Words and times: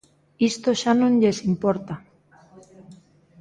Isto 0.49 0.69
xa 0.81 0.91
non 1.01 1.13
lles 1.21 1.39
importa. 1.51 1.93